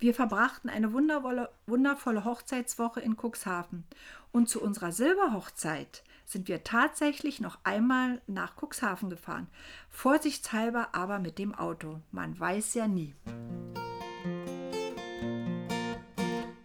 [0.00, 3.84] Wir verbrachten eine wundervolle Hochzeitswoche in Cuxhaven.
[4.32, 9.48] Und zu unserer Silberhochzeit sind wir tatsächlich noch einmal nach Cuxhaven gefahren.
[9.90, 12.00] Vorsichtshalber aber mit dem Auto.
[12.12, 13.14] Man weiß ja nie.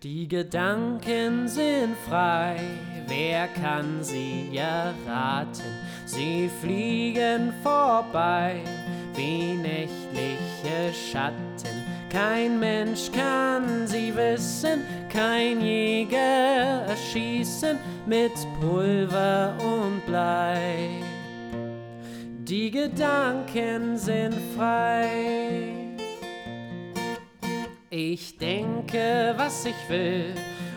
[0.02, 2.58] Die Gedanken sind frei,
[3.08, 5.80] wer kann sie erraten?
[6.06, 8.64] Sie fliegen vorbei
[9.14, 11.85] wie nächtliche Schatten.
[12.16, 21.04] Kein Mensch kann sie wissen, kein Jäger erschießen mit Pulver und Blei.
[22.48, 25.58] Die Gedanken sind frei.
[27.90, 30.36] Ich denke, was ich will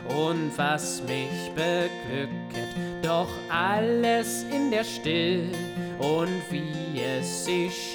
[0.09, 5.53] und was mich beglücket, doch alles in der Still
[6.01, 7.93] und wie es sich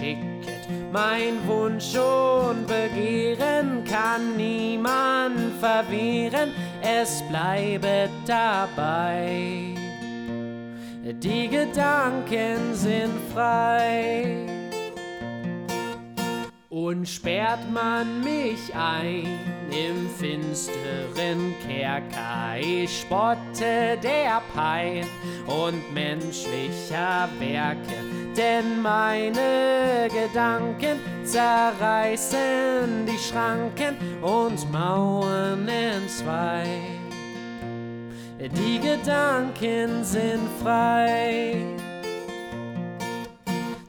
[0.91, 6.51] Mein Wunsch und Begehren kann niemand verwehren,
[6.82, 9.76] es bleibe dabei.
[11.03, 14.47] Die Gedanken sind frei.
[16.70, 19.28] Und sperrt man mich ein
[19.74, 25.05] im finsteren Kerker, ich spotte der Pein
[25.47, 27.97] und menschlicher Werke,
[28.38, 36.67] denn meine Gedanken zerreißen die Schranken und Mauern entzwei.
[38.39, 41.55] Die Gedanken sind frei.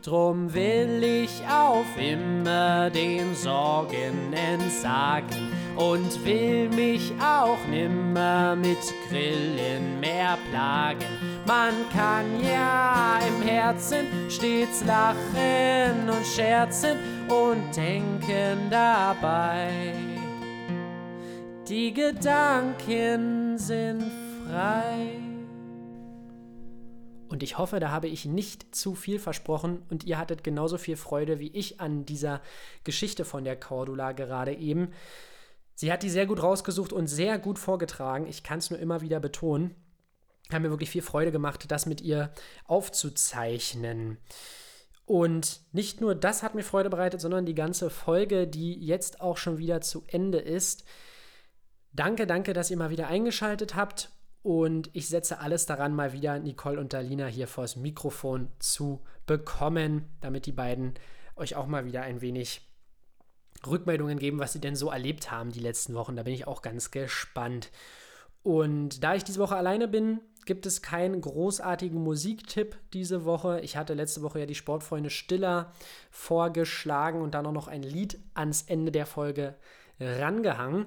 [0.03, 10.01] Drum will ich auf immer den Sorgen entsagen und will mich auch nimmer mit Grillen
[10.01, 11.05] mehr plagen.
[11.47, 16.99] Man kann ja im Herzen stets lachen und scherzen
[17.29, 19.95] und denken dabei.
[21.69, 24.05] Die Gedanken sind
[24.47, 25.19] frei.
[27.29, 30.97] Und ich hoffe, da habe ich nicht zu viel versprochen und ihr hattet genauso viel
[30.97, 32.41] Freude wie ich an dieser
[32.85, 34.93] Geschichte von der Cordula gerade eben.
[35.75, 38.27] Sie hat die sehr gut rausgesucht und sehr gut vorgetragen.
[38.27, 39.75] Ich kann es nur immer wieder betonen.
[40.53, 42.31] Hat mir wirklich viel Freude gemacht, das mit ihr
[42.67, 44.19] aufzuzeichnen.
[45.07, 49.37] Und nicht nur das hat mir Freude bereitet, sondern die ganze Folge, die jetzt auch
[49.37, 50.85] schon wieder zu Ende ist.
[51.93, 54.11] Danke, danke, dass ihr mal wieder eingeschaltet habt
[54.45, 60.05] und ich setze alles daran, mal wieder Nicole und Dalina hier vors Mikrofon zu bekommen,
[60.21, 60.95] damit die beiden
[61.37, 62.61] euch auch mal wieder ein wenig
[63.69, 66.17] Rückmeldungen geben, was sie denn so erlebt haben die letzten Wochen.
[66.17, 67.71] Da bin ich auch ganz gespannt.
[68.43, 73.61] Und da ich diese Woche alleine bin, gibt es keinen großartigen Musiktipp diese Woche.
[73.61, 75.73] Ich hatte letzte Woche ja die Sportfreunde Stiller
[76.11, 79.55] vorgeschlagen und dann auch noch ein Lied ans Ende der Folge
[79.99, 80.87] rangehangen.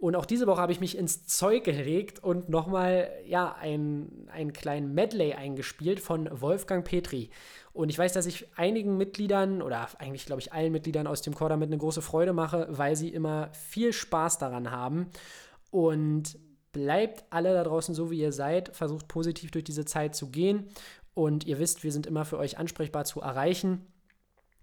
[0.00, 4.54] Und auch diese Woche habe ich mich ins Zeug gelegt und nochmal ja, ein, einen
[4.54, 7.28] kleinen Medley eingespielt von Wolfgang Petri.
[7.74, 11.34] Und ich weiß, dass ich einigen Mitgliedern oder eigentlich, glaube ich, allen Mitgliedern aus dem
[11.34, 15.10] Chor damit eine große Freude mache, weil sie immer viel Spaß daran haben.
[15.70, 16.38] Und
[16.72, 18.74] bleibt alle da draußen so, wie ihr seid.
[18.74, 20.70] Versucht positiv durch diese Zeit zu gehen.
[21.12, 23.86] Und ihr wisst, wir sind immer für euch ansprechbar zu erreichen.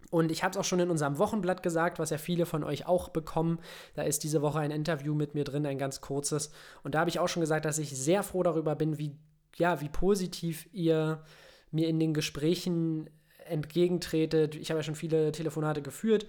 [0.09, 2.87] Und ich habe es auch schon in unserem Wochenblatt gesagt, was ja viele von euch
[2.87, 3.59] auch bekommen.
[3.95, 6.51] Da ist diese Woche ein Interview mit mir drin, ein ganz kurzes.
[6.83, 9.15] Und da habe ich auch schon gesagt, dass ich sehr froh darüber bin, wie,
[9.55, 11.23] ja, wie positiv ihr
[11.71, 13.09] mir in den Gesprächen
[13.45, 14.55] entgegentretet.
[14.55, 16.25] Ich habe ja schon viele Telefonate geführt.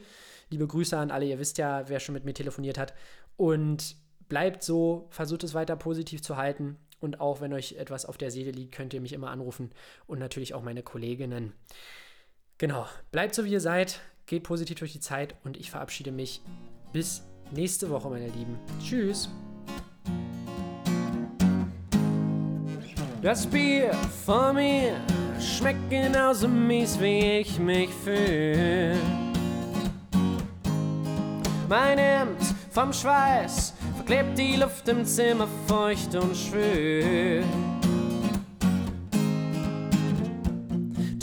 [0.51, 1.27] Liebe Grüße an alle.
[1.27, 2.95] Ihr wisst ja, wer schon mit mir telefoniert hat.
[3.37, 3.97] Und
[4.29, 6.77] bleibt so, versucht es weiter positiv zu halten.
[7.01, 9.71] Und auch wenn euch etwas auf der Seele liegt, könnt ihr mich immer anrufen
[10.07, 11.53] und natürlich auch meine Kolleginnen.
[12.59, 16.43] Genau, bleibt so wie ihr seid, geht positiv durch die Zeit und ich verabschiede mich
[16.93, 18.59] bis nächste Woche, meine Lieben.
[18.83, 19.31] Tschüss.
[23.23, 23.93] Das Bier
[24.25, 24.97] vor mir
[25.41, 28.97] schmeckt genauso mies, wie ich mich fühle.
[31.69, 32.41] Mein Hemd
[32.71, 37.45] vom Schweiß verklebt die Luft im Zimmer feucht und schwül.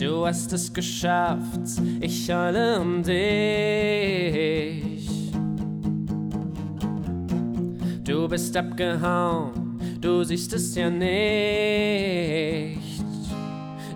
[0.06, 3.18] Du hast es geschafft, ich heule um dich.
[8.04, 11.10] Du bist abgehauen, du siehst es ja nicht.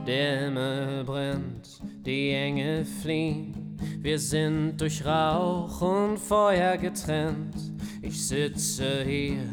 [0.08, 3.78] Der Himmel brennt, die Engel fliehen.
[4.00, 7.54] Wir sind durch Rauch und Feuer getrennt.
[8.02, 9.44] Ich sitze hier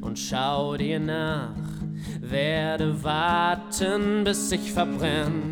[0.00, 1.54] und schau dir nach
[2.20, 5.49] Werde warten, bis ich verbrenn.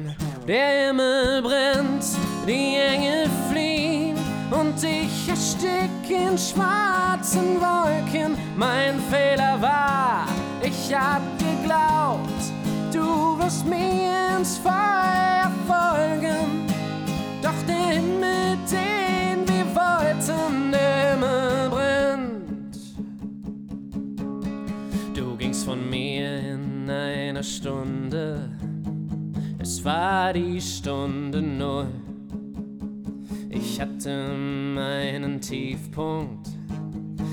[0.49, 2.07] Der Himmel brennt,
[2.47, 4.17] die Engel fliehen
[4.51, 8.35] und ich erstick in schwarzen Wolken.
[8.57, 10.27] Mein Fehler war,
[10.63, 12.43] ich hab geglaubt,
[12.91, 16.67] du wirst mir ins Feuer folgen.
[17.43, 22.79] Doch der Himmel, den wir wollten, der Himmel brennt.
[25.15, 28.49] Du gingst von mir in einer Stunde,
[29.89, 31.89] war die Stunde null.
[33.49, 36.47] Ich hatte meinen Tiefpunkt,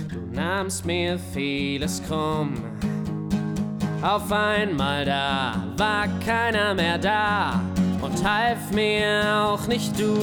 [0.10, 2.54] du nahmst mir vieles krumm.
[4.02, 7.60] Auf einmal da war keiner mehr da
[8.02, 10.16] und half mir auch nicht du.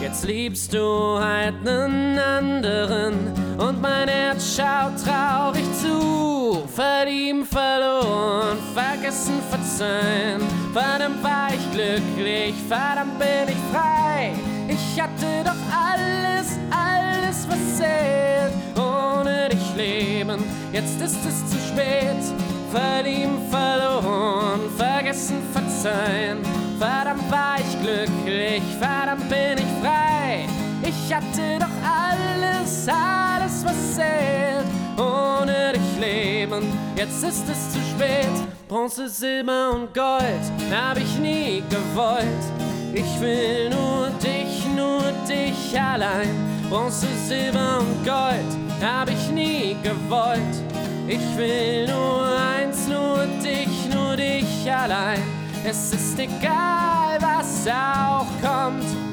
[0.00, 6.62] Jetzt liebst du halt nen anderen und mein Herz schaut traurig zu.
[6.74, 10.42] Verlieben, verloren, vergessen, verzeihen.
[10.72, 14.32] Verdammt war ich glücklich, verdammt bin ich frei.
[14.68, 18.52] Ich hatte doch alles, alles was zählt.
[18.76, 20.42] Ohne dich leben,
[20.72, 22.22] jetzt ist es zu spät.
[22.72, 26.38] Verlieben, verloren, vergessen, verzeihen.
[26.78, 30.48] Verdammt war ich glücklich, verdammt bin ich frei.
[30.86, 34.66] Ich hatte doch alles, alles was zählt.
[34.98, 36.62] Ohne dich leben,
[36.94, 38.28] jetzt ist es zu spät.
[38.68, 42.44] Bronze, Silber und Gold hab ich nie gewollt.
[42.92, 46.28] Ich will nur dich, nur dich allein.
[46.68, 50.62] Bronze, Silber und Gold hab ich nie gewollt.
[51.08, 52.28] Ich will nur
[52.58, 55.22] eins, nur dich, nur dich allein.
[55.64, 59.03] Es ist egal, was auch kommt.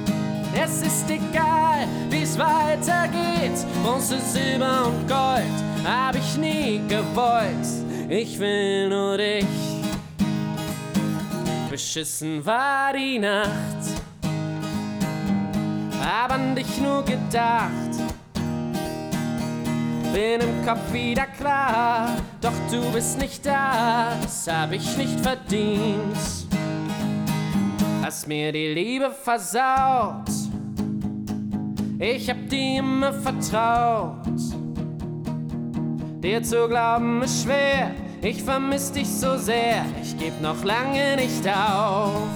[0.53, 3.65] Es ist egal, wie's weitergeht.
[3.83, 7.67] Bronze, Silber und Gold hab ich nie gewollt.
[8.09, 9.45] Ich will nur dich.
[11.69, 13.49] Beschissen war die Nacht,
[16.03, 17.71] hab an dich nur gedacht.
[20.13, 22.09] Bin im Kopf wieder klar,
[22.41, 26.17] doch du bist nicht da, das hab ich nicht verdient.
[28.03, 30.27] Hast mir die Liebe versaut,
[32.01, 34.25] ich hab dir immer vertraut.
[36.23, 37.91] Dir zu glauben ist schwer,
[38.21, 42.27] ich vermiss dich so sehr, ich geb noch lange nicht auf.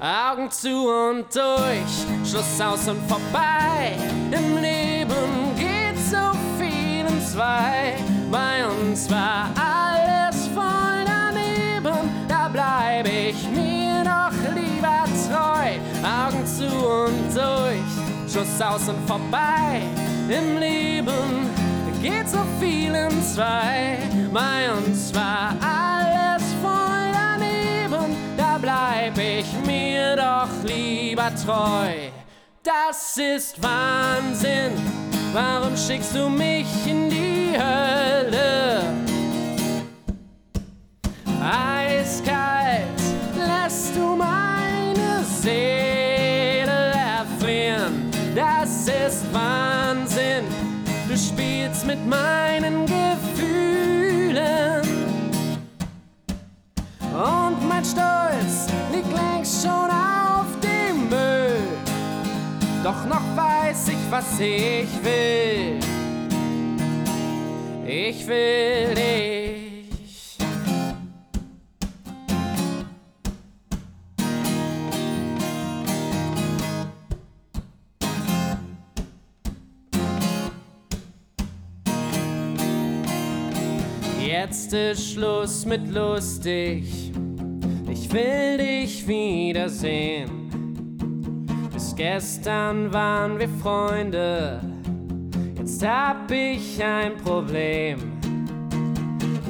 [0.00, 3.92] Augen zu und durch, Schluss aus und vorbei.
[4.32, 7.94] Im Leben geht so viel in zwei.
[8.30, 9.91] Bei uns war alles
[18.32, 19.82] durch, Schluss aus und vorbei.
[20.28, 21.50] Im Leben
[22.02, 23.98] geht so viel in zwei.
[24.32, 32.10] Bei uns war alles voll daneben, da bleib ich mir doch lieber treu.
[32.62, 34.72] Das ist Wahnsinn,
[35.32, 38.82] warum schickst du mich in die Hölle?
[41.40, 43.00] Eiskalt
[43.36, 45.91] lässt du meine Seele
[49.32, 50.44] Wahnsinn.
[51.08, 54.82] Du spielst mit meinen Gefühlen.
[57.12, 61.58] Und mein Stolz liegt längst schon auf dem Müll.
[62.82, 65.78] Doch noch weiß ich, was ich will.
[67.86, 69.41] Ich will dich.
[84.52, 86.84] Jetzt ist Schluss mit lustig.
[87.90, 90.50] Ich will dich wiedersehen.
[91.72, 94.60] Bis gestern waren wir Freunde.
[95.56, 97.98] Jetzt hab ich ein Problem.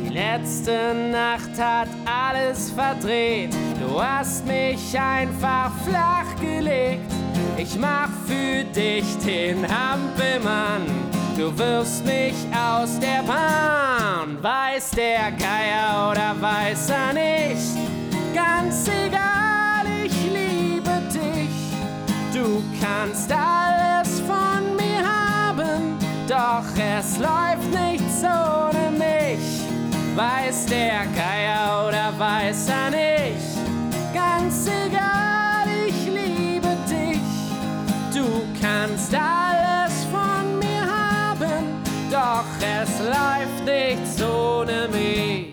[0.07, 3.53] Die letzte Nacht hat alles verdreht.
[3.85, 7.13] Du hast mich einfach flach gelegt.
[7.57, 11.22] Ich mach für dich den Hampelmann.
[11.37, 17.73] Du wirfst mich aus der Bahn, weiß der Geier oder weiß er nicht.
[18.35, 21.73] Ganz egal, ich liebe dich.
[22.35, 29.63] Du kannst alles von mir haben, doch es läuft nichts ohne mich.
[30.15, 33.59] Weiß der Geier oder weiß er nicht.
[34.13, 37.21] Ganz egal, ich liebe dich.
[38.15, 39.72] Du kannst alles
[42.43, 45.52] doch es läuft nichts ohne mich.